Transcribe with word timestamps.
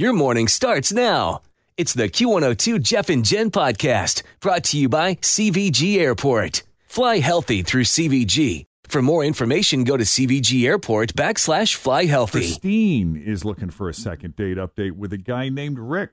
Your 0.00 0.14
morning 0.14 0.48
starts 0.48 0.94
now. 0.94 1.42
It's 1.76 1.92
the 1.92 2.08
Q102 2.08 2.82
Jeff 2.82 3.10
and 3.10 3.22
Jen 3.22 3.50
podcast 3.50 4.22
brought 4.40 4.64
to 4.64 4.78
you 4.78 4.88
by 4.88 5.16
CVG 5.16 5.98
Airport. 5.98 6.62
Fly 6.86 7.18
healthy 7.18 7.60
through 7.60 7.84
CVG. 7.84 8.64
For 8.88 9.02
more 9.02 9.22
information, 9.22 9.84
go 9.84 9.98
to 9.98 10.04
CVG 10.04 10.64
Airport 10.64 11.12
backslash 11.12 11.74
fly 11.74 12.06
healthy. 12.06 12.38
Christine 12.38 13.14
is 13.14 13.44
looking 13.44 13.68
for 13.68 13.90
a 13.90 13.92
second 13.92 14.36
date 14.36 14.56
update 14.56 14.92
with 14.92 15.12
a 15.12 15.18
guy 15.18 15.50
named 15.50 15.78
Rick. 15.78 16.12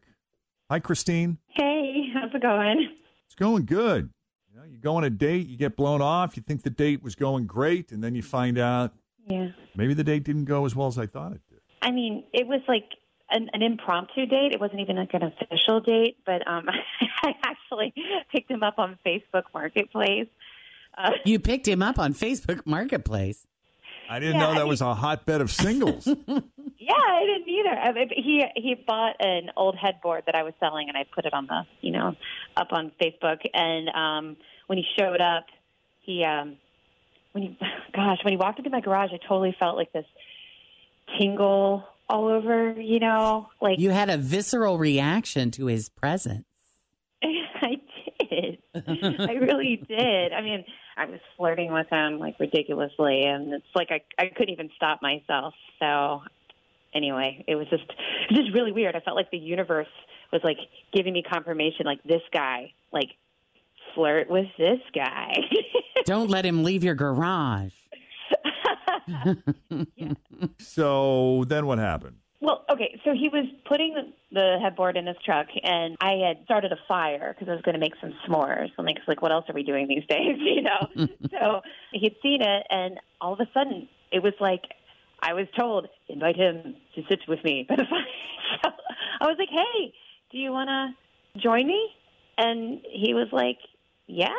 Hi, 0.70 0.80
Christine. 0.82 1.38
Hey, 1.48 2.10
how's 2.14 2.36
it 2.36 2.42
going? 2.42 2.90
It's 3.28 3.36
going 3.36 3.64
good. 3.64 4.10
You 4.52 4.60
know, 4.60 4.66
you 4.66 4.80
go 4.80 4.98
on 4.98 5.06
a 5.06 5.10
date, 5.10 5.48
you 5.48 5.56
get 5.56 5.78
blown 5.78 6.02
off, 6.02 6.36
you 6.36 6.44
think 6.46 6.64
the 6.64 6.70
date 6.70 7.02
was 7.02 7.16
going 7.16 7.46
great, 7.48 7.94
and 7.94 8.04
then 8.04 8.16
you 8.16 8.22
find 8.22 8.58
out 8.58 8.92
Yeah. 9.30 9.52
maybe 9.78 9.94
the 9.94 10.04
date 10.04 10.26
didn't 10.26 10.44
go 10.44 10.66
as 10.66 10.76
well 10.76 10.88
as 10.90 10.98
I 10.98 11.06
thought 11.06 11.32
it 11.32 11.42
did. 11.50 11.62
I 11.82 11.92
mean, 11.92 12.26
it 12.34 12.48
was 12.48 12.60
like 12.68 12.84
an, 13.30 13.50
an 13.54 13.62
impromptu 13.62 14.26
date. 14.26 14.54
It 14.54 14.60
wasn't 14.60 14.80
even 14.82 14.96
like 14.98 15.14
an 15.14 15.24
official 15.24 15.80
date, 15.82 16.18
but 16.26 16.48
um, 16.48 16.68
I 17.24 17.34
actually 17.44 17.94
picked 18.32 18.50
him 18.52 18.64
up 18.64 18.80
on 18.80 18.98
Facebook 19.06 19.44
Marketplace. 19.54 20.28
Uh, 20.98 21.12
You 21.26 21.40
picked 21.40 21.68
him 21.68 21.82
up 21.84 22.00
on 22.00 22.14
Facebook 22.14 22.66
Marketplace. 22.66 23.46
I 24.10 24.20
didn't 24.20 24.36
Yeah, 24.36 24.42
know 24.42 24.50
I 24.52 24.54
that 24.54 24.60
mean- 24.62 24.68
was 24.70 24.82
a 24.82 24.94
hotbed 24.96 25.42
of 25.42 25.52
singles. 25.52 26.08
yeah, 26.78 26.94
I 26.94 27.26
didn't 27.26 27.50
either. 27.50 27.70
I 27.70 27.92
mean, 27.92 28.10
he 28.16 28.46
he 28.56 28.76
bought 28.76 29.16
an 29.20 29.52
old 29.58 29.76
headboard 29.76 30.24
that 30.28 30.36
I 30.36 30.44
was 30.44 30.54
selling, 30.62 30.88
and 30.88 30.98
I 30.98 31.04
put 31.14 31.26
it 31.26 31.34
on 31.34 31.46
the 31.48 31.64
you 31.82 31.92
know 31.92 32.16
up 32.56 32.70
on 32.72 32.92
Facebook. 33.02 33.40
And 33.54 33.90
um, 33.90 34.38
when 34.68 34.78
he 34.78 34.86
showed 34.98 35.20
up, 35.20 35.48
he 36.04 36.24
um, 36.24 36.56
when 37.34 37.44
he 37.44 37.58
gosh 37.94 38.20
when 38.24 38.32
he 38.32 38.38
walked 38.38 38.60
into 38.60 38.70
my 38.70 38.80
garage, 38.80 39.10
I 39.14 39.18
totally 39.28 39.54
felt 39.60 39.76
like 39.76 39.92
this 39.92 40.06
tingle 41.20 41.84
all 42.10 42.28
over. 42.28 42.80
You 42.80 43.00
know, 43.00 43.50
like 43.62 43.80
You 43.80 43.92
had 43.92 44.10
a 44.10 44.18
visceral 44.18 44.78
reaction 44.78 45.52
to 45.52 45.66
his 45.68 45.90
presence. 45.90 46.46
I 47.24 47.78
did. 48.30 48.60
I 48.76 49.34
really 49.34 49.84
did. 49.88 50.34
I 50.34 50.42
mean, 50.42 50.64
I 50.96 51.06
was 51.06 51.20
flirting 51.36 51.72
with 51.72 51.88
him 51.90 52.20
like 52.20 52.36
ridiculously, 52.40 53.24
and 53.24 53.54
it's 53.54 53.66
like 53.76 53.90
I 53.92 54.02
I 54.20 54.28
couldn't 54.36 54.54
even 54.54 54.70
stop 54.76 55.02
myself. 55.02 55.54
So 55.80 56.22
anyway, 56.94 57.44
it 57.48 57.56
was 57.56 57.68
just 57.70 57.84
it 57.84 58.32
was 58.32 58.40
just 58.46 58.54
really 58.54 58.72
weird. 58.72 58.96
I 58.96 59.00
felt 59.00 59.16
like 59.16 59.32
the 59.32 59.38
universe 59.38 59.88
was 60.32 60.42
like 60.44 60.58
giving 60.94 61.14
me 61.14 61.24
confirmation, 61.24 61.86
like 61.86 62.04
this 62.04 62.22
guy, 62.34 62.74
like 62.92 63.10
flirt 63.96 64.30
with 64.30 64.48
this 64.58 64.80
guy. 64.94 65.34
Don't 66.06 66.30
let 66.30 66.46
him 66.46 66.64
leave 66.64 66.84
your 66.84 66.96
garage. 66.96 67.74
So 70.60 71.44
then 71.48 71.66
what 71.66 71.80
happened? 71.80 72.18
Well, 72.40 72.66
okay, 72.72 73.00
so 73.04 73.14
he 73.14 73.30
was 73.30 73.46
putting 73.68 73.96
the, 73.96 74.14
the 74.32 74.60
headboard 74.62 74.96
in 74.96 75.08
his 75.08 75.16
truck, 75.26 75.48
and 75.64 75.98
I 76.00 76.22
had 76.28 76.44
started 76.46 76.72
a 76.72 76.78
fire 76.88 77.34
because 77.34 77.50
I 77.50 77.54
was 77.54 77.64
going 77.64 77.74
to 77.74 77.80
make 77.80 77.94
some 78.00 78.14
s'mores. 78.28 78.70
I'm 78.78 78.86
like, 78.86 78.98
like, 79.08 79.24
what 79.24 79.32
else 79.32 79.46
are 79.50 79.56
we 79.56 79.64
doing 79.64 79.88
these 79.88 80.06
days, 80.10 80.38
you 80.38 80.62
know? 80.62 81.08
so 81.32 81.62
he'd 81.94 82.16
seen 82.22 82.44
it, 82.44 82.68
and 82.70 83.00
all 83.20 83.34
of 83.34 83.40
a 83.40 83.48
sudden, 83.54 83.90
it 84.12 84.22
was 84.22 84.34
like 84.40 84.62
I 85.22 85.34
was 85.34 85.48
told, 85.58 85.88
invite 86.08 86.36
him 86.36 86.76
to 86.96 87.02
sit 87.10 87.20
with 87.28 87.44
me 87.44 87.66
by 87.68 87.76
the 87.76 87.86
fire. 87.90 88.62
So 88.64 88.70
I 89.22 89.26
was 89.26 89.38
like, 89.40 89.50
hey, 89.50 89.94
do 90.32 90.38
you 90.38 90.52
want 90.52 90.70
to 90.70 91.42
join 91.42 91.68
me? 91.68 91.90
And 92.38 92.82
he 92.92 93.14
was 93.14 93.28
like, 93.32 93.58
yeah. 94.08 94.30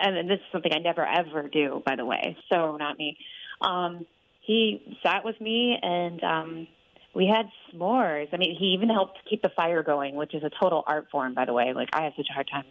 And 0.00 0.28
this 0.28 0.38
is 0.38 0.46
something 0.52 0.72
I 0.72 0.78
never 0.78 1.06
ever 1.06 1.48
do, 1.48 1.82
by 1.84 1.96
the 1.96 2.04
way. 2.04 2.36
So 2.50 2.76
not 2.76 2.98
me. 2.98 3.16
Um, 3.60 4.06
he 4.40 4.98
sat 5.02 5.24
with 5.24 5.40
me 5.40 5.78
and 5.82 6.22
um, 6.22 6.68
we 7.14 7.26
had 7.26 7.46
s'mores. 7.72 8.28
I 8.32 8.36
mean, 8.36 8.56
he 8.56 8.66
even 8.66 8.88
helped 8.88 9.18
keep 9.28 9.42
the 9.42 9.50
fire 9.56 9.82
going, 9.82 10.14
which 10.14 10.34
is 10.34 10.42
a 10.44 10.50
total 10.60 10.84
art 10.86 11.08
form, 11.10 11.34
by 11.34 11.44
the 11.44 11.52
way. 11.52 11.72
Like 11.74 11.88
I 11.92 12.04
have 12.04 12.12
such 12.16 12.26
a 12.30 12.32
hard 12.32 12.48
time. 12.50 12.64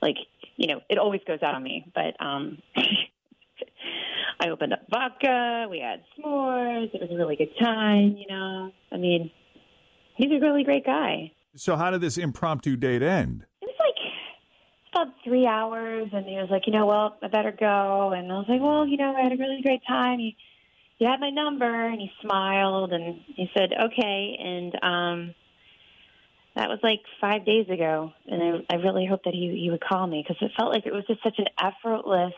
Like 0.00 0.16
you 0.56 0.66
know, 0.68 0.80
it 0.88 0.98
always 0.98 1.20
goes 1.26 1.42
out 1.42 1.54
on 1.54 1.62
me. 1.62 1.90
But 1.94 2.14
um, 2.24 2.58
I 4.40 4.50
opened 4.50 4.72
up 4.74 4.80
vodka. 4.90 5.66
We 5.70 5.80
had 5.80 6.02
s'mores. 6.16 6.94
It 6.94 7.00
was 7.00 7.10
a 7.10 7.16
really 7.16 7.36
good 7.36 7.56
time. 7.58 8.16
You 8.16 8.26
know, 8.28 8.72
I 8.92 8.96
mean, 8.96 9.30
he's 10.16 10.30
a 10.30 10.40
really 10.40 10.64
great 10.64 10.84
guy. 10.84 11.32
So 11.56 11.76
how 11.76 11.90
did 11.90 12.00
this 12.00 12.18
impromptu 12.18 12.76
date 12.76 13.02
end? 13.02 13.46
It 14.88 14.96
was 14.96 15.06
like 15.06 15.08
about 15.08 15.24
three 15.24 15.46
hours, 15.46 16.08
and 16.12 16.26
he 16.26 16.36
was 16.36 16.48
like, 16.50 16.66
you 16.66 16.72
know, 16.72 16.86
well, 16.86 17.16
I 17.22 17.28
better 17.28 17.52
go. 17.52 18.12
And 18.12 18.30
I 18.30 18.36
was 18.36 18.46
like, 18.48 18.60
well, 18.60 18.86
you 18.86 18.96
know, 18.96 19.14
I 19.14 19.22
had 19.22 19.32
a 19.32 19.36
really 19.36 19.60
great 19.62 19.82
time. 19.86 20.18
He, 20.18 20.36
he 20.98 21.04
had 21.04 21.20
my 21.20 21.30
number, 21.30 21.86
and 21.86 22.00
he 22.00 22.10
smiled, 22.22 22.92
and 22.92 23.20
he 23.26 23.50
said, 23.56 23.70
okay. 23.72 24.36
And 24.38 24.74
um, 24.82 25.34
that 26.56 26.68
was 26.68 26.80
like 26.82 27.00
five 27.20 27.44
days 27.44 27.68
ago, 27.68 28.12
and 28.26 28.64
I, 28.70 28.74
I 28.74 28.76
really 28.78 29.06
hope 29.06 29.24
that 29.24 29.34
he 29.34 29.60
he 29.62 29.70
would 29.70 29.80
call 29.80 30.06
me 30.06 30.24
because 30.26 30.42
it 30.42 30.52
felt 30.56 30.72
like 30.72 30.86
it 30.86 30.92
was 30.92 31.04
just 31.06 31.22
such 31.22 31.38
an 31.38 31.46
effortless 31.60 32.34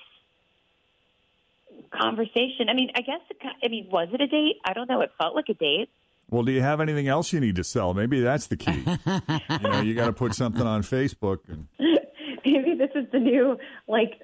conversation. 1.91 2.69
I 2.69 2.75
mean, 2.75 2.91
I 2.95 3.01
guess 3.01 3.21
it. 3.31 3.39
I 3.63 3.69
mean, 3.69 3.89
was 3.91 4.09
it 4.13 4.21
a 4.21 4.27
date? 4.27 4.57
I 4.65 4.75
don't 4.75 4.89
know. 4.89 5.01
It 5.01 5.11
felt 5.19 5.35
like 5.35 5.49
a 5.49 5.55
date. 5.55 5.89
Well, 6.31 6.45
do 6.45 6.53
you 6.53 6.61
have 6.61 6.81
anything 6.81 7.09
else 7.09 7.33
you 7.33 7.41
need 7.41 7.57
to 7.57 7.65
sell? 7.65 7.93
Maybe 7.93 8.21
that's 8.21 8.47
the 8.47 8.57
key. 8.57 8.85
you 9.51 9.69
know, 9.69 9.81
you 9.81 9.95
got 9.95 10.07
to 10.07 10.13
put 10.13 10.35
something 10.35 10.67
on 10.67 10.83
Facebook, 10.83 11.41
and 11.49 11.67
Maybe 12.47 12.75
this 12.75 12.91
is 12.95 13.07
the 13.13 13.19
new 13.19 13.57
like 13.89 14.21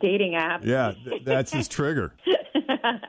dating 0.00 0.34
app. 0.34 0.64
yeah, 0.64 0.92
th- 1.04 1.22
that's 1.24 1.52
his 1.52 1.68
trigger. 1.78 2.14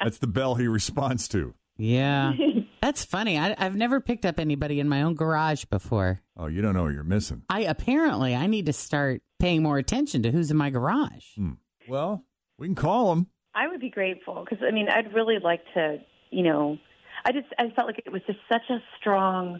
That's 0.01 0.17
the 0.19 0.27
bell 0.27 0.55
he 0.55 0.67
responds 0.67 1.27
to. 1.29 1.53
Yeah. 1.77 2.33
That's 2.81 3.03
funny. 3.05 3.37
I, 3.37 3.55
I've 3.57 3.75
never 3.75 3.99
picked 4.01 4.25
up 4.25 4.39
anybody 4.39 4.79
in 4.79 4.87
my 4.89 5.01
own 5.01 5.15
garage 5.15 5.65
before. 5.65 6.19
Oh, 6.37 6.47
you 6.47 6.61
don't 6.61 6.73
know 6.73 6.83
what 6.83 6.93
you're 6.93 7.03
missing. 7.03 7.43
I 7.49 7.61
apparently 7.61 8.35
I 8.35 8.47
need 8.47 8.65
to 8.67 8.73
start 8.73 9.21
paying 9.39 9.63
more 9.63 9.77
attention 9.77 10.23
to 10.23 10.31
who's 10.31 10.49
in 10.51 10.57
my 10.57 10.69
garage. 10.69 11.25
Hmm. 11.35 11.53
Well, 11.87 12.23
we 12.57 12.67
can 12.67 12.75
call 12.75 13.09
them. 13.15 13.27
I 13.53 13.67
would 13.67 13.79
be 13.79 13.89
grateful 13.89 14.43
because 14.45 14.63
I 14.65 14.71
mean 14.71 14.87
I'd 14.89 15.13
really 15.13 15.37
like 15.41 15.61
to, 15.73 15.97
you 16.31 16.43
know, 16.43 16.77
I 17.25 17.31
just 17.31 17.47
I 17.57 17.69
felt 17.75 17.87
like 17.87 18.01
it 18.05 18.11
was 18.11 18.21
just 18.27 18.39
such 18.51 18.69
a 18.69 18.79
strong 18.99 19.59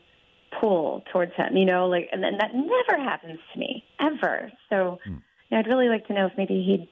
pull 0.60 1.04
towards 1.12 1.34
him, 1.36 1.56
you 1.56 1.66
know, 1.66 1.88
like 1.88 2.10
and, 2.12 2.24
then 2.24 2.38
that 2.40 2.52
never 2.54 3.04
happens 3.04 3.40
to 3.54 3.60
me 3.60 3.84
ever. 4.00 4.52
So 4.70 5.00
hmm. 5.04 5.12
you 5.12 5.20
know, 5.52 5.60
I'd 5.60 5.68
really 5.68 5.90
like 5.90 6.08
to 6.08 6.14
know 6.14 6.26
if 6.28 6.34
maybe 6.38 6.64
he 6.66 6.90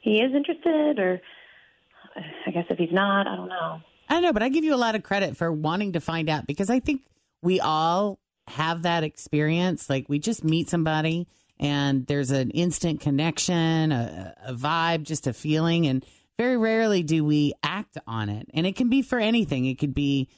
he 0.00 0.20
is 0.20 0.34
interested 0.34 0.98
or 0.98 1.20
I 2.46 2.50
guess 2.50 2.66
if 2.70 2.78
he's 2.78 2.92
not, 2.92 3.26
I 3.26 3.36
don't 3.36 3.48
know. 3.48 3.80
I 4.08 4.14
don't 4.14 4.22
know, 4.22 4.32
but 4.32 4.42
I 4.42 4.48
give 4.48 4.64
you 4.64 4.74
a 4.74 4.76
lot 4.76 4.94
of 4.94 5.02
credit 5.02 5.36
for 5.36 5.50
wanting 5.50 5.92
to 5.92 6.00
find 6.00 6.28
out 6.28 6.46
because 6.46 6.70
I 6.70 6.80
think 6.80 7.02
we 7.42 7.60
all 7.60 8.18
have 8.48 8.82
that 8.82 9.02
experience. 9.02 9.88
Like 9.88 10.08
we 10.08 10.18
just 10.18 10.44
meet 10.44 10.68
somebody 10.68 11.26
and 11.58 12.06
there's 12.06 12.30
an 12.30 12.50
instant 12.50 13.00
connection, 13.00 13.92
a, 13.92 14.34
a 14.46 14.54
vibe, 14.54 15.04
just 15.04 15.26
a 15.26 15.32
feeling. 15.32 15.86
And 15.86 16.04
very 16.36 16.56
rarely 16.56 17.02
do 17.02 17.24
we 17.24 17.54
act 17.62 17.96
on 18.06 18.28
it. 18.28 18.48
And 18.52 18.66
it 18.66 18.76
can 18.76 18.88
be 18.88 19.02
for 19.02 19.18
anything. 19.18 19.66
It 19.66 19.78
could 19.78 19.94
be 19.94 20.28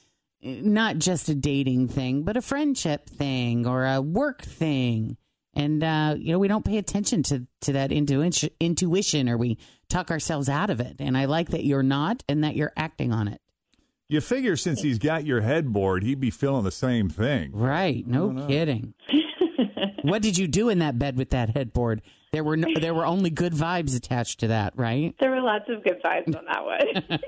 not 0.41 0.97
just 0.97 1.29
a 1.29 1.35
dating 1.35 1.87
thing, 1.87 2.23
but 2.23 2.37
a 2.37 2.41
friendship 2.41 3.09
thing 3.09 3.67
or 3.67 3.85
a 3.85 4.01
work 4.01 4.41
thing. 4.41 5.17
And, 5.53 5.83
uh, 5.83 6.15
you 6.17 6.31
know, 6.31 6.39
we 6.39 6.47
don't 6.47 6.65
pay 6.65 6.77
attention 6.77 7.23
to, 7.23 7.47
to 7.61 7.73
that 7.73 7.91
intu- 7.91 8.49
intuition 8.59 9.27
or 9.27 9.37
we 9.37 9.57
talk 9.89 10.11
ourselves 10.11 10.49
out 10.49 10.69
of 10.69 10.79
it. 10.79 10.97
And 10.99 11.17
I 11.17 11.25
like 11.25 11.49
that 11.49 11.65
you're 11.65 11.83
not 11.83 12.23
and 12.29 12.43
that 12.43 12.55
you're 12.55 12.73
acting 12.77 13.11
on 13.11 13.27
it. 13.27 13.41
You 14.09 14.21
figure 14.21 14.55
since 14.55 14.81
he's 14.81 14.99
got 14.99 15.25
your 15.25 15.41
headboard, 15.41 16.03
he'd 16.03 16.19
be 16.19 16.29
feeling 16.29 16.63
the 16.63 16.71
same 16.71 17.09
thing. 17.09 17.51
Right. 17.53 18.07
No 18.07 18.45
kidding. 18.47 18.93
what 20.03 20.21
did 20.21 20.37
you 20.37 20.47
do 20.47 20.69
in 20.69 20.79
that 20.79 20.97
bed 20.97 21.17
with 21.17 21.31
that 21.31 21.49
headboard? 21.49 22.01
There 22.31 22.43
were 22.43 22.55
no, 22.55 22.67
there 22.79 22.93
were 22.93 23.05
only 23.05 23.29
good 23.29 23.53
vibes 23.53 23.97
attached 23.97 24.41
to 24.41 24.47
that, 24.47 24.73
right? 24.77 25.15
There 25.19 25.31
were 25.31 25.41
lots 25.41 25.65
of 25.69 25.83
good 25.83 26.01
vibes 26.03 26.37
on 26.37 26.45
that 26.45 26.63
one. 26.63 27.19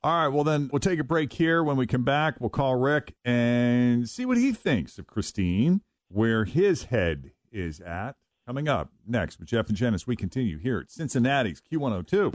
All 0.01 0.13
right, 0.13 0.30
well, 0.30 0.46
then 0.46 0.69
we'll 0.72 0.80
take 0.80 1.00
a 1.00 1.04
break 1.04 1.34
here. 1.34 1.62
When 1.62 1.75
we 1.75 1.86
come 1.86 2.06
back, 2.06 2.40
we'll 2.40 2.50
call 2.50 2.78
Rick 2.78 3.16
and 3.25 4.07
see 4.07 4.25
what 4.25 4.38
he 4.38 4.54
thinks 4.54 4.98
of 4.98 5.07
Christine, 5.07 5.81
where 6.07 6.46
his 6.46 6.86
head 6.86 7.31
is 7.51 7.81
at. 7.81 8.16
Coming 8.48 8.69
up 8.69 8.92
next 9.06 9.40
with 9.40 9.50
Jeff 9.50 9.68
and 9.68 9.78
as 9.94 10.07
we 10.07 10.16
continue 10.16 10.57
here 10.57 10.80
at 10.80 10.90
Cincinnati's 10.90 11.62
Q102. 11.62 12.31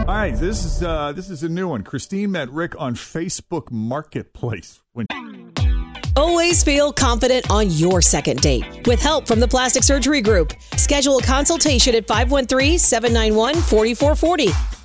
All 0.00 0.06
right, 0.06 0.36
this 0.36 0.64
is 0.64 0.82
uh, 0.82 1.12
this 1.12 1.30
is 1.30 1.42
a 1.42 1.48
new 1.48 1.68
one. 1.68 1.82
Christine 1.82 2.30
met 2.30 2.50
Rick 2.50 2.78
on 2.78 2.94
Facebook 2.94 3.70
Marketplace 3.70 4.80
when 4.92 5.06
Always 6.14 6.62
feel 6.62 6.92
confident 6.92 7.50
on 7.50 7.70
your 7.70 8.02
second 8.02 8.40
date. 8.40 8.86
With 8.86 9.00
help 9.00 9.26
from 9.26 9.40
the 9.40 9.48
Plastic 9.48 9.82
Surgery 9.82 10.20
Group, 10.20 10.52
schedule 10.76 11.16
a 11.18 11.22
consultation 11.22 11.94
at 11.94 12.06
513-791-4440 12.06 14.69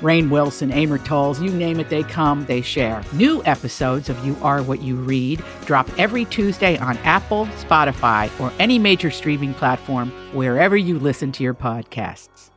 Rainn 0.00 0.30
Wilson, 0.30 0.70
Amor 0.70 0.98
Towles, 0.98 1.40
you 1.40 1.50
name 1.50 1.80
it, 1.80 1.88
they 1.88 2.02
come, 2.02 2.44
they 2.46 2.60
share. 2.60 3.02
New 3.12 3.42
episodes 3.44 4.08
of 4.08 4.24
You 4.26 4.36
Are 4.42 4.62
What 4.62 4.82
You 4.82 4.96
Read 4.96 5.42
drop 5.64 5.88
every 5.98 6.24
Tuesday 6.26 6.76
on 6.78 6.96
Apple, 6.98 7.46
Spotify, 7.58 8.30
or 8.40 8.52
any 8.58 8.78
major 8.78 9.10
streaming 9.10 9.54
platform 9.54 10.10
wherever 10.34 10.76
you 10.76 10.98
listen 10.98 11.32
to 11.32 11.42
your 11.42 11.54
podcasts. 11.54 12.50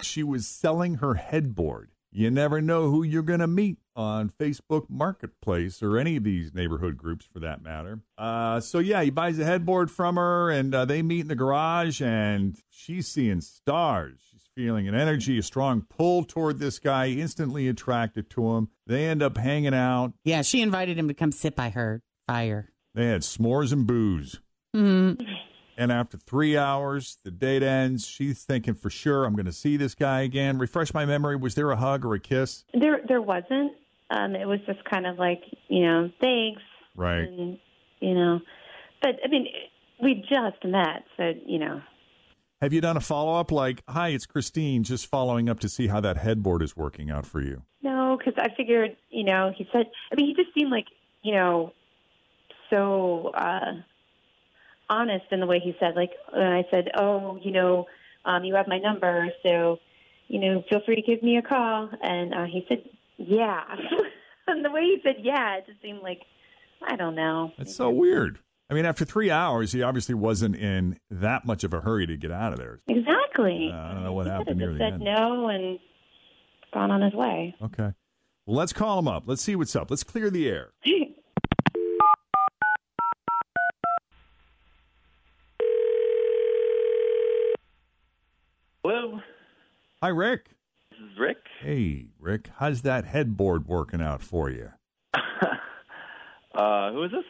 she 0.00 0.22
was 0.22 0.46
selling 0.46 0.94
her 0.96 1.14
headboard. 1.14 1.90
You 2.10 2.30
never 2.30 2.60
know 2.62 2.88
who 2.90 3.02
you're 3.02 3.22
going 3.22 3.40
to 3.40 3.46
meet 3.46 3.78
on 3.94 4.30
Facebook 4.30 4.86
Marketplace 4.88 5.82
or 5.82 5.98
any 5.98 6.16
of 6.16 6.24
these 6.24 6.54
neighborhood 6.54 6.96
groups 6.96 7.26
for 7.30 7.40
that 7.40 7.62
matter. 7.62 8.00
Uh, 8.16 8.60
so, 8.60 8.78
yeah, 8.78 9.02
he 9.02 9.10
buys 9.10 9.38
a 9.38 9.44
headboard 9.44 9.90
from 9.90 10.16
her 10.16 10.50
and 10.50 10.74
uh, 10.74 10.84
they 10.84 11.02
meet 11.02 11.20
in 11.22 11.28
the 11.28 11.34
garage 11.34 12.00
and 12.00 12.56
she's 12.70 13.08
seeing 13.08 13.40
stars. 13.40 14.27
She's 14.58 14.64
feeling 14.64 14.88
an 14.88 14.94
energy, 14.94 15.38
a 15.38 15.42
strong 15.42 15.82
pull 15.82 16.24
toward 16.24 16.58
this 16.58 16.80
guy, 16.80 17.08
instantly 17.08 17.68
attracted 17.68 18.28
to 18.30 18.56
him. 18.56 18.68
They 18.86 19.06
end 19.06 19.22
up 19.22 19.36
hanging 19.36 19.74
out. 19.74 20.14
Yeah, 20.24 20.42
she 20.42 20.62
invited 20.62 20.98
him 20.98 21.06
to 21.08 21.14
come 21.14 21.30
sit 21.30 21.54
by 21.54 21.70
her 21.70 22.02
fire. 22.26 22.70
They 22.94 23.06
had 23.06 23.20
s'mores 23.22 23.72
and 23.72 23.86
booze. 23.86 24.40
Mm-hmm. 24.74 25.22
And 25.76 25.92
after 25.92 26.18
three 26.18 26.56
hours, 26.56 27.18
the 27.22 27.30
date 27.30 27.62
ends. 27.62 28.04
She's 28.04 28.42
thinking 28.42 28.74
for 28.74 28.90
sure, 28.90 29.24
I'm 29.24 29.34
going 29.34 29.46
to 29.46 29.52
see 29.52 29.76
this 29.76 29.94
guy 29.94 30.22
again. 30.22 30.58
Refresh 30.58 30.92
my 30.92 31.06
memory. 31.06 31.36
Was 31.36 31.54
there 31.54 31.70
a 31.70 31.76
hug 31.76 32.04
or 32.04 32.14
a 32.14 32.20
kiss? 32.20 32.64
there, 32.74 33.00
there 33.06 33.22
wasn't. 33.22 33.72
Um, 34.10 34.34
it 34.34 34.46
was 34.46 34.58
just 34.66 34.84
kind 34.84 35.06
of 35.06 35.18
like, 35.18 35.42
you 35.68 35.84
know, 35.84 36.10
thanks. 36.20 36.62
Right. 36.96 37.20
And, 37.20 37.58
you 38.00 38.14
know, 38.14 38.40
but 39.02 39.12
I 39.24 39.28
mean, 39.28 39.46
we 40.02 40.14
just 40.14 40.64
met, 40.64 41.04
so 41.16 41.32
you 41.46 41.60
know. 41.60 41.80
Have 42.60 42.72
you 42.72 42.80
done 42.80 42.96
a 42.96 43.00
follow 43.00 43.38
up 43.38 43.52
like, 43.52 43.82
hi, 43.88 44.08
it's 44.08 44.26
Christine, 44.26 44.82
just 44.82 45.06
following 45.06 45.48
up 45.48 45.60
to 45.60 45.68
see 45.68 45.86
how 45.86 46.00
that 46.00 46.16
headboard 46.16 46.60
is 46.60 46.76
working 46.76 47.08
out 47.08 47.24
for 47.24 47.40
you? 47.40 47.62
No, 47.82 48.18
because 48.18 48.34
I 48.36 48.52
figured, 48.56 48.96
you 49.10 49.22
know, 49.22 49.52
he 49.56 49.68
said. 49.72 49.86
I 50.10 50.16
mean, 50.16 50.26
he 50.26 50.34
just 50.34 50.52
seemed 50.54 50.72
like, 50.72 50.86
you 51.22 51.34
know, 51.34 51.72
so 52.68 53.28
uh 53.34 53.74
honest 54.90 55.26
in 55.30 55.38
the 55.38 55.46
way 55.46 55.60
he 55.60 55.76
said. 55.78 55.94
Like, 55.94 56.10
and 56.32 56.42
I 56.42 56.64
said, 56.70 56.88
oh, 56.98 57.38
you 57.42 57.52
know, 57.52 57.86
um, 58.24 58.42
you 58.42 58.54
have 58.56 58.66
my 58.66 58.78
number, 58.78 59.28
so 59.44 59.78
you 60.26 60.40
know, 60.40 60.64
feel 60.68 60.80
free 60.84 60.96
to 60.96 61.02
give 61.02 61.22
me 61.22 61.36
a 61.36 61.42
call. 61.42 61.88
And 62.02 62.34
uh, 62.34 62.44
he 62.44 62.64
said, 62.68 62.82
yeah. 63.18 63.62
and 64.48 64.64
the 64.64 64.70
way 64.70 64.82
he 64.82 64.98
said, 65.04 65.16
yeah, 65.22 65.58
it 65.58 65.66
just 65.66 65.80
seemed 65.80 66.02
like, 66.02 66.22
I 66.82 66.96
don't 66.96 67.14
know. 67.14 67.52
It's 67.56 67.76
so 67.76 67.90
weird. 67.90 68.38
I 68.70 68.74
mean, 68.74 68.84
after 68.84 69.04
three 69.04 69.30
hours, 69.30 69.72
he 69.72 69.82
obviously 69.82 70.14
wasn't 70.14 70.54
in 70.56 70.98
that 71.10 71.46
much 71.46 71.64
of 71.64 71.72
a 71.72 71.80
hurry 71.80 72.06
to 72.06 72.16
get 72.18 72.30
out 72.30 72.52
of 72.52 72.58
there. 72.58 72.80
Exactly. 72.88 73.70
Uh, 73.72 73.76
I 73.76 73.94
don't 73.94 74.04
know 74.04 74.12
what 74.12 74.26
he 74.26 74.30
happened 74.32 74.48
could 74.48 74.56
near 74.58 74.68
have 74.70 74.78
the 74.78 74.84
just 74.84 74.92
end. 74.94 75.02
said 75.02 75.20
no 75.20 75.48
and 75.48 75.78
gone 76.74 76.90
on 76.90 77.00
his 77.00 77.14
way. 77.14 77.54
Okay. 77.62 77.92
Well, 78.44 78.56
let's 78.56 78.74
call 78.74 78.98
him 78.98 79.08
up. 79.08 79.24
Let's 79.26 79.40
see 79.42 79.56
what's 79.56 79.74
up. 79.74 79.90
Let's 79.90 80.04
clear 80.04 80.28
the 80.30 80.48
air. 80.48 80.72
Hello, 88.84 89.20
Hi, 90.02 90.08
Rick. 90.08 90.50
this 90.90 91.00
is 91.00 91.18
Rick. 91.18 91.38
Hey, 91.60 92.06
Rick. 92.18 92.48
How's 92.58 92.82
that 92.82 93.04
headboard 93.04 93.66
working 93.66 94.00
out 94.00 94.22
for 94.22 94.48
you? 94.48 94.70
uh, 96.54 96.92
who 96.92 97.02
is 97.04 97.10
this? 97.10 97.24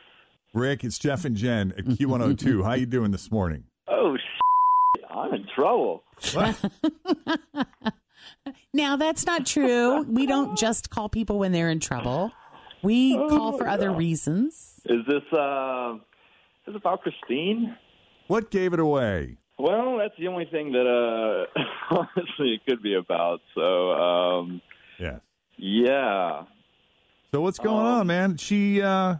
Rick, 0.54 0.84
it's 0.84 0.98
Jeff 0.98 1.24
and 1.24 1.36
Jen 1.36 1.72
at 1.76 1.84
Q102. 1.84 2.64
How 2.64 2.74
you 2.74 2.86
doing 2.86 3.10
this 3.10 3.30
morning? 3.30 3.64
Oh, 3.88 4.16
I'm 5.10 5.34
in 5.34 5.46
trouble. 5.54 6.02
Now, 8.74 8.96
that's 8.96 9.24
not 9.24 9.46
true. 9.46 10.02
We 10.02 10.26
don't 10.26 10.56
just 10.58 10.90
call 10.90 11.08
people 11.08 11.38
when 11.38 11.52
they're 11.52 11.70
in 11.70 11.80
trouble. 11.80 12.30
We 12.82 13.16
call 13.16 13.56
for 13.56 13.66
other 13.66 13.90
reasons. 13.90 14.80
Is 14.84 15.00
this 15.06 15.22
uh, 15.32 15.94
is 15.94 16.00
this 16.66 16.76
about 16.76 17.00
Christine? 17.02 17.74
What 18.26 18.50
gave 18.50 18.74
it 18.74 18.80
away? 18.80 19.38
Well, 19.58 19.96
that's 19.98 20.14
the 20.18 20.28
only 20.28 20.44
thing 20.46 20.72
that 20.72 20.86
uh, 20.86 21.60
honestly 21.90 22.54
it 22.54 22.60
could 22.68 22.82
be 22.82 22.94
about. 22.94 23.40
So, 23.54 23.90
um, 23.92 24.60
Yes. 24.98 25.20
yeah. 25.56 26.42
So 27.32 27.40
what's 27.40 27.58
going 27.58 27.86
Um, 27.86 28.00
on, 28.00 28.06
man? 28.06 28.36
She 28.36 28.82
uh 28.82 29.16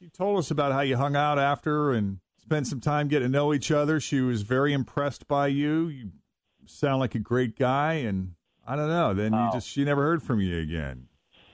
she 0.00 0.08
told 0.08 0.38
us 0.38 0.50
about 0.50 0.72
how 0.72 0.80
you 0.80 0.96
hung 0.96 1.14
out 1.14 1.38
after 1.38 1.92
and 1.92 2.18
spent 2.40 2.66
some 2.66 2.80
time 2.80 3.08
getting 3.08 3.28
to 3.28 3.32
know 3.32 3.52
each 3.52 3.70
other. 3.70 4.00
She 4.00 4.20
was 4.20 4.42
very 4.42 4.72
impressed 4.72 5.28
by 5.28 5.48
you. 5.48 5.88
You 5.88 6.10
sound 6.66 7.00
like 7.00 7.14
a 7.14 7.18
great 7.18 7.58
guy 7.58 7.94
and 7.94 8.32
I 8.66 8.76
don't 8.76 8.88
know. 8.88 9.12
Then 9.14 9.32
you 9.32 9.38
Oh. 9.38 9.50
just 9.52 9.68
she 9.68 9.84
never 9.84 10.02
heard 10.02 10.22
from 10.22 10.40
you 10.40 10.58
again. 10.58 11.08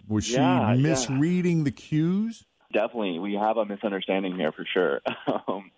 Was 0.07 0.25
she 0.27 0.35
Yeah, 0.35 0.73
yeah. 0.75 0.81
misreading 0.81 1.65
the 1.65 1.73
cues? 1.73 2.45
Definitely, 2.73 3.19
we 3.19 3.35
have 3.35 3.57
a 3.57 3.65
misunderstanding 3.65 4.37
here 4.37 4.53
for 4.53 4.65
sure. 4.73 5.01
um, 5.49 5.71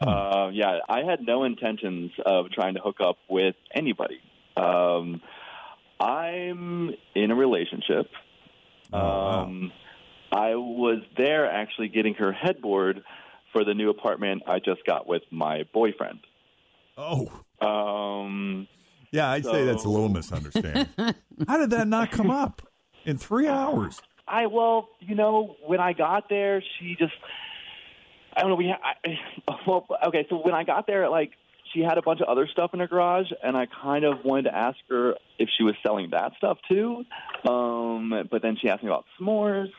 uh, 0.00 0.50
yeah, 0.52 0.78
I 0.88 1.02
had 1.02 1.20
no 1.22 1.44
intentions 1.44 2.12
of 2.24 2.50
trying 2.50 2.74
to 2.74 2.80
hook 2.80 2.96
up 3.00 3.16
with 3.28 3.56
anybody. 3.74 4.20
Um, 4.56 5.20
I'm 5.98 6.90
in 7.14 7.30
a 7.30 7.34
relationship. 7.34 8.06
Oh, 8.92 8.98
wow. 8.98 9.40
Um, 9.44 9.72
I 10.36 10.54
was 10.54 10.98
there 11.16 11.50
actually 11.50 11.88
getting 11.88 12.12
her 12.14 12.30
headboard 12.30 13.02
for 13.54 13.64
the 13.64 13.72
new 13.72 13.88
apartment 13.88 14.42
I 14.46 14.58
just 14.58 14.84
got 14.86 15.06
with 15.08 15.22
my 15.30 15.62
boyfriend. 15.72 16.18
Oh. 16.98 17.32
Um, 17.66 18.68
Yeah, 19.12 19.30
I'd 19.30 19.46
say 19.46 19.64
that's 19.64 19.84
a 19.84 19.88
little 19.88 20.10
misunderstanding. 20.10 20.88
how 21.48 21.56
did 21.56 21.70
that 21.70 21.88
not 21.88 22.10
come 22.10 22.30
up 22.30 22.60
in 23.06 23.16
3 23.16 23.48
hours? 23.48 24.02
I 24.28 24.46
well, 24.46 24.88
you 25.00 25.14
know, 25.14 25.56
when 25.64 25.80
I 25.80 25.94
got 25.94 26.28
there, 26.28 26.62
she 26.78 26.96
just 26.98 27.14
I 28.36 28.42
don't 28.42 28.50
know. 28.50 28.56
We 28.56 28.68
ha- 28.68 28.94
I, 29.04 29.56
well, 29.66 29.86
okay. 30.08 30.26
So 30.28 30.36
when 30.36 30.52
I 30.52 30.64
got 30.64 30.86
there, 30.86 31.08
like 31.08 31.30
she 31.72 31.80
had 31.80 31.96
a 31.96 32.02
bunch 32.02 32.20
of 32.20 32.28
other 32.28 32.46
stuff 32.46 32.70
in 32.74 32.80
her 32.80 32.88
garage, 32.88 33.30
and 33.42 33.56
I 33.56 33.66
kind 33.66 34.04
of 34.04 34.24
wanted 34.24 34.50
to 34.50 34.54
ask 34.54 34.76
her 34.90 35.14
if 35.38 35.48
she 35.56 35.62
was 35.62 35.74
selling 35.82 36.10
that 36.10 36.32
stuff 36.36 36.58
too. 36.68 37.04
Um, 37.48 38.12
but 38.30 38.42
then 38.42 38.56
she 38.60 38.68
asked 38.68 38.82
me 38.82 38.88
about 38.88 39.04
s'mores, 39.18 39.70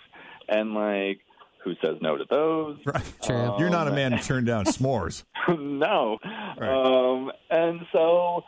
and 0.48 0.74
like, 0.74 1.20
who 1.64 1.74
says 1.84 1.98
no 2.02 2.18
to 2.18 2.26
those? 2.30 2.78
Right. 2.86 3.04
True. 3.24 3.56
You're 3.60 3.70
not 3.70 3.88
a 3.88 3.92
Um, 3.92 3.96
man 3.96 4.12
to 4.12 4.20
turn 4.20 4.46
down 4.46 4.66
s'mores. 4.74 5.24
no. 5.50 6.18
Um, 6.62 7.32
and 7.50 7.82
so 7.92 8.44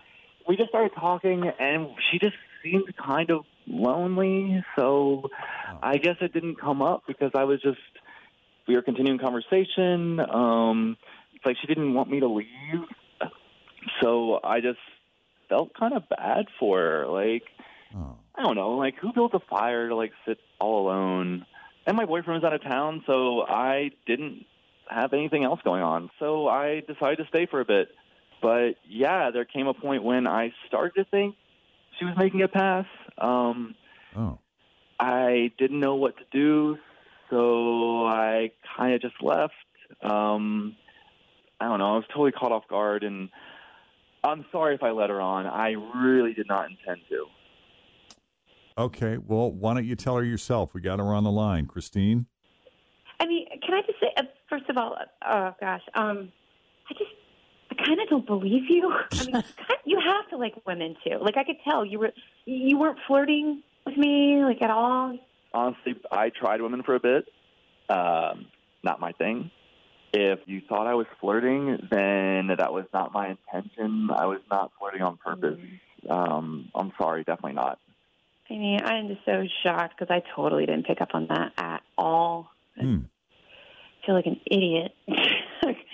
we 0.47 0.55
just 0.55 0.69
started 0.69 0.91
talking, 0.97 1.43
and 1.59 1.87
she 2.11 2.19
just 2.19 2.35
seemed 2.63 2.85
kind 2.97 3.29
of 3.29 3.45
lonely. 3.67 4.63
So 4.77 5.29
I 5.83 5.97
guess 5.97 6.15
it 6.21 6.33
didn't 6.33 6.59
come 6.59 6.81
up 6.81 7.03
because 7.07 7.31
I 7.35 7.43
was 7.43 7.61
just 7.61 7.77
we 8.67 8.75
were 8.75 8.81
continuing 8.81 9.19
conversation. 9.19 10.19
Um, 10.19 10.97
it's 11.35 11.45
like 11.45 11.57
she 11.61 11.67
didn't 11.67 11.93
want 11.93 12.09
me 12.09 12.19
to 12.21 12.27
leave, 12.27 12.47
so 14.01 14.39
I 14.43 14.61
just 14.61 14.79
felt 15.49 15.73
kind 15.73 15.93
of 15.93 16.07
bad 16.09 16.45
for 16.59 16.79
her. 16.79 17.07
Like 17.07 17.43
I 18.35 18.43
don't 18.43 18.55
know, 18.55 18.71
like 18.71 18.95
who 19.01 19.11
built 19.13 19.33
a 19.33 19.39
fire 19.49 19.89
to 19.89 19.95
like 19.95 20.11
sit 20.27 20.37
all 20.59 20.87
alone? 20.87 21.45
And 21.89 21.97
my 21.97 22.05
boyfriend 22.05 22.43
was 22.43 22.47
out 22.47 22.53
of 22.53 22.61
town, 22.61 23.01
so 23.07 23.41
I 23.41 23.89
didn't 24.05 24.45
have 24.87 25.11
anything 25.11 25.43
else 25.43 25.59
going 25.63 25.81
on. 25.81 26.11
So 26.19 26.47
I 26.47 26.81
decided 26.81 27.17
to 27.17 27.25
stay 27.29 27.47
for 27.47 27.61
a 27.61 27.65
bit. 27.65 27.87
But 28.43 28.73
yeah, 28.87 29.31
there 29.31 29.43
came 29.43 29.65
a 29.65 29.73
point 29.73 30.03
when 30.03 30.27
I 30.27 30.53
started 30.67 31.03
to 31.03 31.09
think 31.09 31.35
she 31.97 32.05
was 32.05 32.13
making 32.15 32.43
a 32.43 32.47
pass. 32.47 32.85
Um, 33.17 33.73
oh. 34.15 34.37
I 34.99 35.51
didn't 35.57 35.79
know 35.79 35.95
what 35.95 36.15
to 36.17 36.23
do, 36.31 36.77
so 37.31 38.05
I 38.05 38.51
kind 38.77 38.93
of 38.93 39.01
just 39.01 39.15
left. 39.23 39.55
Um, 40.03 40.75
I 41.59 41.69
don't 41.69 41.79
know. 41.79 41.93
I 41.93 41.95
was 41.95 42.05
totally 42.09 42.33
caught 42.33 42.51
off 42.51 42.67
guard, 42.67 43.03
and 43.03 43.29
I'm 44.23 44.45
sorry 44.51 44.75
if 44.75 44.83
I 44.83 44.91
let 44.91 45.09
her 45.09 45.19
on. 45.19 45.47
I 45.47 45.71
really 45.95 46.35
did 46.35 46.47
not 46.47 46.69
intend 46.69 47.01
to. 47.09 47.25
Okay, 48.79 49.17
well, 49.17 49.51
why 49.51 49.73
don't 49.73 49.83
you 49.85 49.97
tell 49.97 50.15
her 50.15 50.23
yourself? 50.23 50.73
We 50.73 50.79
got 50.79 50.99
her 50.99 51.13
on 51.13 51.25
the 51.25 51.31
line. 51.31 51.65
Christine? 51.65 52.27
I 53.19 53.25
mean, 53.27 53.45
can 53.61 53.73
I 53.73 53.81
just 53.81 53.99
say, 53.99 54.07
uh, 54.15 54.23
first 54.49 54.69
of 54.69 54.77
all, 54.77 54.93
uh, 54.93 55.03
oh 55.29 55.55
gosh, 55.59 55.81
um, 55.95 56.31
I 56.89 56.93
just, 56.93 57.11
I 57.71 57.83
kind 57.83 57.99
of 57.99 58.07
don't 58.07 58.25
believe 58.25 58.69
you. 58.69 58.89
I 59.11 59.23
mean, 59.25 59.31
kind- 59.33 59.45
you 59.83 59.99
have 59.99 60.29
to 60.29 60.37
like 60.37 60.53
women 60.65 60.95
too. 61.03 61.17
Like 61.19 61.35
I 61.35 61.43
could 61.43 61.57
tell 61.65 61.83
you 61.83 61.99
were, 61.99 62.11
you 62.45 62.77
weren't 62.77 62.99
flirting 63.05 63.63
with 63.85 63.97
me 63.97 64.45
like 64.45 64.61
at 64.61 64.69
all. 64.69 65.17
Honestly, 65.53 65.95
I 66.09 66.29
tried 66.29 66.61
women 66.61 66.81
for 66.83 66.95
a 66.95 67.01
bit. 67.01 67.25
Um, 67.89 68.45
not 68.81 69.01
my 69.01 69.11
thing. 69.11 69.51
If 70.13 70.39
you 70.45 70.61
thought 70.69 70.87
I 70.87 70.93
was 70.93 71.05
flirting, 71.19 71.79
then 71.91 72.47
that 72.57 72.71
was 72.71 72.85
not 72.93 73.11
my 73.13 73.35
intention. 73.35 74.09
I 74.15 74.25
was 74.25 74.39
not 74.49 74.71
flirting 74.79 75.01
on 75.01 75.17
purpose. 75.17 75.59
Um, 76.09 76.69
I'm 76.73 76.93
sorry, 76.97 77.25
definitely 77.25 77.53
not. 77.53 77.77
I 78.49 78.53
mean, 78.53 78.79
I'm 78.83 79.07
just 79.07 79.21
so 79.25 79.43
shocked 79.63 79.95
because 79.99 80.13
I 80.13 80.23
totally 80.35 80.65
didn't 80.65 80.87
pick 80.87 81.01
up 81.01 81.09
on 81.13 81.27
that 81.27 81.51
at 81.57 81.81
all. 81.97 82.51
Hmm. 82.79 82.99
I 84.01 84.05
feel 84.05 84.15
like 84.15 84.25
an 84.25 84.39
idiot. 84.45 84.93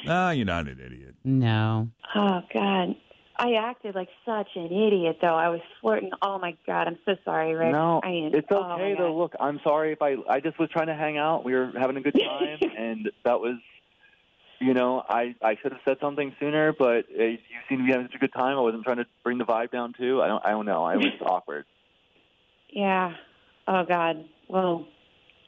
Ah, 0.08 0.30
you're 0.30 0.46
not 0.46 0.68
an 0.68 0.80
idiot. 0.80 1.16
No. 1.24 1.90
oh 2.14 2.42
God. 2.54 2.96
I 3.38 3.54
acted 3.56 3.96
like 3.96 4.08
such 4.24 4.50
an 4.56 4.66
idiot, 4.66 5.18
though. 5.22 5.36
I 5.36 5.50
was 5.50 5.60
flirting. 5.82 6.12
Oh 6.22 6.38
my 6.38 6.56
God, 6.66 6.88
I'm 6.88 6.98
so 7.06 7.16
sorry, 7.26 7.54
Rick. 7.54 7.72
No, 7.72 8.00
I 8.04 8.10
mean, 8.10 8.32
it's 8.34 8.48
oh, 8.52 8.62
my 8.62 8.76
okay 8.76 8.94
God. 8.96 9.04
though. 9.04 9.18
Look, 9.18 9.34
I'm 9.40 9.60
sorry 9.64 9.92
if 9.92 10.02
I 10.02 10.16
I 10.30 10.40
just 10.40 10.58
was 10.60 10.70
trying 10.70 10.88
to 10.88 10.96
hang 10.96 11.18
out. 11.18 11.44
We 11.44 11.54
were 11.54 11.72
having 11.78 11.98
a 11.98 12.02
good 12.02 12.14
time, 12.14 12.60
and 12.78 13.10
that 13.26 13.40
was, 13.42 13.56
you 14.62 14.74
know, 14.74 15.04
I 15.10 15.36
I 15.42 15.58
should 15.62 15.72
have 15.74 15.82
said 15.84 15.98
something 16.00 16.34
sooner. 16.40 16.72
But 16.72 17.06
uh, 17.20 17.24
you 17.24 17.38
seem 17.68 17.80
to 17.80 17.86
be 17.86 17.92
having 17.92 18.06
such 18.08 18.16
a 18.16 18.20
good 18.20 18.34
time. 18.34 18.58
I 18.58 18.62
wasn't 18.62 18.84
trying 18.84 18.98
to 18.98 19.06
bring 19.24 19.40
the 19.40 19.46
vibe 19.46 19.72
down 19.72 19.94
too. 19.98 20.22
I 20.22 20.28
don't 20.28 20.46
I 20.46 20.52
don't 20.52 20.66
know. 20.66 20.84
I 20.84 20.96
was 20.96 21.08
awkward. 21.26 21.66
Yeah. 22.76 23.14
Oh 23.68 23.84
God. 23.84 24.26
Well, 24.48 24.86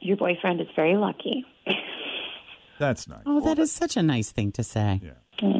your 0.00 0.16
boyfriend 0.16 0.60
is 0.60 0.66
very 0.74 0.96
lucky. 0.96 1.44
That's 2.80 3.06
nice. 3.08 3.22
Oh, 3.26 3.40
that 3.40 3.58
is 3.58 3.70
such 3.72 3.96
a 3.96 4.02
nice 4.02 4.30
thing 4.32 4.50
to 4.52 4.62
say. 4.64 5.00
Yeah. 5.02 5.52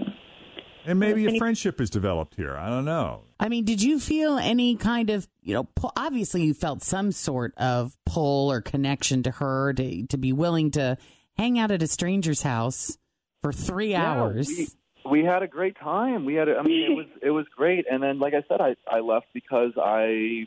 And 0.86 0.98
maybe 0.98 1.26
a 1.26 1.38
friendship 1.38 1.80
is 1.82 1.90
developed 1.90 2.34
here. 2.36 2.56
I 2.56 2.68
don't 2.70 2.86
know. 2.86 3.22
I 3.38 3.48
mean, 3.50 3.64
did 3.66 3.82
you 3.82 4.00
feel 4.00 4.38
any 4.38 4.74
kind 4.76 5.10
of, 5.10 5.28
you 5.42 5.52
know, 5.52 5.64
pu- 5.64 5.90
obviously 5.96 6.44
you 6.44 6.54
felt 6.54 6.82
some 6.82 7.12
sort 7.12 7.52
of 7.58 7.94
pull 8.06 8.50
or 8.50 8.62
connection 8.62 9.22
to 9.24 9.30
her 9.32 9.74
to, 9.74 10.06
to 10.06 10.16
be 10.16 10.32
willing 10.32 10.70
to 10.72 10.96
hang 11.36 11.58
out 11.58 11.70
at 11.70 11.82
a 11.82 11.86
stranger's 11.86 12.40
house 12.42 12.96
for 13.42 13.52
three 13.52 13.90
Yeah, 13.90 14.10
hours. 14.12 14.48
we, 14.48 14.68
we 15.10 15.24
had 15.24 15.42
a 15.42 15.46
great 15.48 15.76
time. 15.78 16.24
We 16.24 16.34
had, 16.34 16.48
a, 16.48 16.56
I 16.56 16.62
mean, 16.62 16.90
it 16.90 16.94
was 16.96 17.06
it 17.22 17.30
was 17.30 17.46
great. 17.54 17.84
And 17.90 18.02
then, 18.02 18.18
like 18.18 18.32
I 18.32 18.42
said, 18.48 18.60
I 18.62 18.74
I 18.90 19.00
left 19.00 19.26
because 19.34 19.72
I 19.76 20.46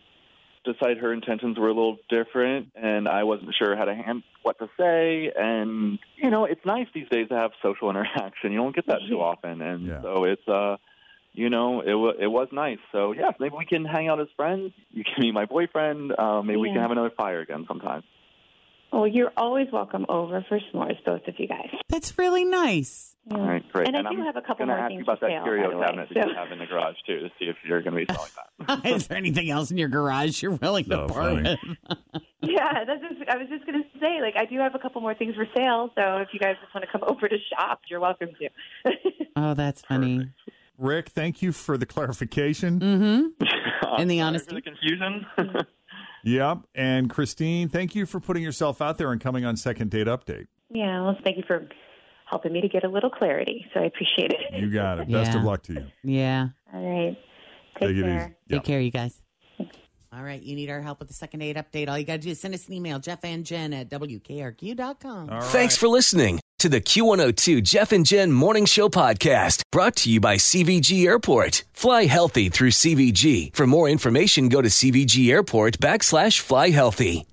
decided 0.63 0.99
her 0.99 1.13
intentions 1.13 1.57
were 1.57 1.67
a 1.67 1.73
little 1.73 1.97
different, 2.09 2.71
and 2.75 3.07
I 3.07 3.23
wasn't 3.23 3.53
sure 3.57 3.75
how 3.75 3.85
to 3.85 3.95
hand 3.95 4.23
what 4.43 4.59
to 4.59 4.69
say. 4.77 5.31
And 5.35 5.99
you 6.17 6.29
know, 6.29 6.45
it's 6.45 6.65
nice 6.65 6.87
these 6.93 7.09
days 7.09 7.29
to 7.29 7.35
have 7.35 7.51
social 7.61 7.89
interaction. 7.93 8.51
You 8.51 8.57
don't 8.57 8.75
get 8.75 8.87
that 8.87 8.99
too 9.09 9.21
often, 9.21 9.61
and 9.61 9.87
so 10.01 10.23
it's 10.25 10.47
uh. 10.47 10.77
You 11.33 11.49
know, 11.49 11.79
it 11.79 11.93
wa 11.93 12.11
it 12.19 12.27
was 12.27 12.49
nice. 12.51 12.79
So 12.91 13.13
yeah, 13.13 13.31
maybe 13.39 13.55
we 13.57 13.65
can 13.65 13.85
hang 13.85 14.09
out 14.09 14.19
as 14.19 14.27
friends. 14.35 14.73
You 14.91 15.05
can 15.05 15.13
meet 15.19 15.33
my 15.33 15.45
boyfriend. 15.45 16.11
Uh, 16.11 16.41
maybe 16.41 16.57
we 16.57 16.67
can 16.67 16.81
have 16.81 16.91
another 16.91 17.09
fire 17.15 17.39
again 17.39 17.63
sometime. 17.69 18.03
Well, 18.91 19.07
you're 19.07 19.31
always 19.37 19.67
welcome 19.71 20.05
over 20.09 20.45
for 20.49 20.59
s'mores, 20.59 21.03
both 21.05 21.25
of 21.27 21.35
you 21.37 21.47
guys. 21.47 21.69
That's 21.87 22.17
really 22.17 22.43
nice. 22.43 23.15
All 23.29 23.39
right, 23.39 23.63
great. 23.71 23.87
And 23.87 23.95
I 23.95 23.99
I'm 24.01 24.15
do 24.15 24.23
have 24.23 24.35
a 24.35 24.41
couple 24.41 24.65
gonna 24.65 24.73
more 24.73 24.79
ask 24.79 24.89
things 24.89 24.99
you 24.99 25.03
about 25.03 25.21
that 25.21 25.29
sale, 25.29 25.43
curio 25.43 25.63
by 25.63 25.69
the 25.69 25.77
way, 25.79 25.85
cabinet 25.85 26.09
that 26.13 26.27
you 26.27 26.35
have 26.35 26.51
in 26.51 26.59
the 26.59 26.65
garage 26.65 26.95
too, 27.05 27.19
to 27.19 27.29
see 27.39 27.45
if 27.45 27.55
you're 27.65 27.81
going 27.81 27.93
to 27.93 28.05
be 28.05 28.13
selling 28.13 28.31
that. 28.67 28.85
is 28.95 29.07
there 29.07 29.17
anything 29.17 29.49
else 29.49 29.71
in 29.71 29.77
your 29.77 29.87
garage 29.89 30.41
you're 30.41 30.51
willing 30.53 30.85
to 30.85 30.89
So 30.91 31.07
part 31.07 31.33
with? 31.35 31.59
Yeah, 32.43 32.83
that's 32.85 33.01
just, 33.01 33.29
I 33.29 33.37
was 33.37 33.47
just 33.49 33.67
going 33.67 33.83
to 33.83 33.99
say, 33.99 34.19
like, 34.19 34.33
I 34.35 34.45
do 34.45 34.57
have 34.57 34.73
a 34.73 34.79
couple 34.79 34.99
more 34.99 35.13
things 35.13 35.35
for 35.35 35.45
sale. 35.55 35.91
So 35.95 36.17
if 36.17 36.29
you 36.33 36.39
guys 36.39 36.55
just 36.59 36.73
want 36.73 36.83
to 36.83 36.91
come 36.91 37.03
over 37.07 37.27
to 37.27 37.37
shop, 37.55 37.81
you're 37.87 37.99
welcome 37.99 38.29
to. 38.39 38.91
Oh, 39.35 39.53
that's 39.53 39.81
funny. 39.83 40.31
Rick, 40.79 41.09
thank 41.09 41.43
you 41.43 41.51
for 41.51 41.77
the 41.77 41.85
clarification. 41.85 42.79
Mm-hmm. 42.79 43.45
And 43.99 44.09
the 44.09 44.21
honesty. 44.21 44.55
the 44.55 44.61
confusion. 44.61 45.25
Yep. 46.23 46.59
And 46.75 47.09
Christine, 47.09 47.69
thank 47.69 47.95
you 47.95 48.05
for 48.05 48.19
putting 48.19 48.43
yourself 48.43 48.81
out 48.81 48.97
there 48.97 49.11
and 49.11 49.19
coming 49.21 49.45
on 49.45 49.57
Second 49.57 49.91
Date 49.91 50.07
Update. 50.07 50.47
yeah, 50.69 51.01
well, 51.01 51.17
thank 51.23 51.37
you 51.37 51.43
for 51.47 51.67
helping 52.29 52.53
me 52.53 52.61
to 52.61 52.69
get 52.69 52.83
a 52.83 52.87
little 52.89 53.09
clarity. 53.09 53.65
So 53.73 53.79
I 53.81 53.85
appreciate 53.85 54.31
it. 54.31 54.59
You 54.61 54.69
got 54.71 54.99
it. 54.99 55.11
Best 55.11 55.35
of 55.35 55.43
luck 55.43 55.63
to 55.63 55.73
you. 55.73 55.85
Yeah. 56.03 56.49
All 56.73 56.81
right. 56.81 57.17
Take, 57.79 57.89
Take 57.89 57.97
it 57.97 58.03
care. 58.03 58.25
easy. 58.25 58.35
Take 58.57 58.63
care, 58.63 58.79
you 58.79 58.91
guys. 58.91 59.21
All 60.13 60.21
right. 60.23 60.41
You 60.41 60.55
need 60.57 60.69
our 60.69 60.81
help 60.81 60.99
with 60.99 61.07
the 61.07 61.13
second 61.13 61.39
date 61.39 61.55
update. 61.55 61.87
All 61.87 61.97
you 61.97 62.03
got 62.05 62.13
to 62.13 62.19
do 62.19 62.29
is 62.31 62.39
send 62.39 62.53
us 62.53 62.67
an 62.67 62.73
email, 62.73 62.99
Jeff 62.99 63.23
and 63.23 63.45
Jen 63.45 63.73
at 63.73 63.89
WKRQ.com. 63.89 65.29
Thanks 65.43 65.77
for 65.77 65.87
listening 65.87 66.40
to 66.61 66.69
the 66.69 66.79
Q102 66.79 67.63
Jeff 67.63 67.91
and 67.91 68.05
Jen 68.05 68.31
Morning 68.31 68.65
Show 68.65 68.87
podcast 68.87 69.63
brought 69.71 69.95
to 69.95 70.11
you 70.11 70.19
by 70.19 70.35
CVG 70.35 71.07
Airport. 71.07 71.63
Fly 71.73 72.05
healthy 72.05 72.49
through 72.49 72.69
CVG. 72.69 73.55
For 73.55 73.65
more 73.65 73.89
information, 73.89 74.47
go 74.47 74.61
to 74.61 74.69
CVG 74.69 75.31
Airport 75.31 75.79
backslash 75.79 76.39
fly 76.39 76.69
healthy. 76.69 77.25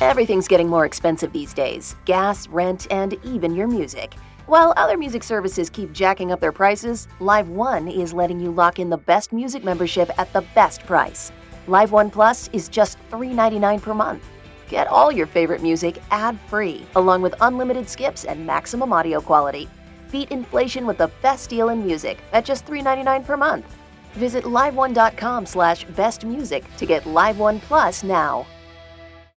Everything's 0.00 0.46
getting 0.46 0.68
more 0.68 0.84
expensive 0.84 1.32
these 1.32 1.52
days 1.52 1.96
gas, 2.04 2.46
rent, 2.46 2.86
and 2.92 3.18
even 3.24 3.56
your 3.56 3.66
music. 3.66 4.14
While 4.46 4.72
other 4.76 4.96
music 4.96 5.24
services 5.24 5.68
keep 5.68 5.92
jacking 5.92 6.30
up 6.30 6.38
their 6.38 6.52
prices, 6.52 7.08
Live 7.18 7.48
One 7.48 7.88
is 7.88 8.12
letting 8.12 8.38
you 8.38 8.52
lock 8.52 8.78
in 8.78 8.88
the 8.88 8.98
best 8.98 9.32
music 9.32 9.64
membership 9.64 10.12
at 10.16 10.32
the 10.32 10.42
best 10.54 10.86
price. 10.86 11.32
Live 11.66 11.90
One 11.90 12.08
Plus 12.08 12.48
is 12.52 12.68
just 12.68 12.98
$3.99 13.10 13.82
per 13.82 13.94
month. 13.94 14.24
Get 14.72 14.86
all 14.86 15.12
your 15.12 15.26
favorite 15.26 15.60
music 15.60 16.02
ad 16.10 16.40
free, 16.48 16.86
along 16.96 17.20
with 17.20 17.34
unlimited 17.42 17.90
skips 17.90 18.24
and 18.24 18.46
maximum 18.46 18.90
audio 18.90 19.20
quality. 19.20 19.68
Beat 20.10 20.30
inflation 20.30 20.86
with 20.86 20.96
the 20.96 21.10
best 21.20 21.50
deal 21.50 21.68
in 21.68 21.84
music 21.84 22.16
at 22.32 22.46
just 22.46 22.64
$3.99 22.64 23.26
per 23.26 23.36
month. 23.36 23.76
Visit 24.14 24.44
liveone.com 24.44 25.44
slash 25.44 25.84
bestmusic 25.88 26.64
to 26.78 26.86
get 26.86 27.04
Live 27.04 27.38
One 27.38 27.60
Plus 27.60 28.02
now. 28.02 28.46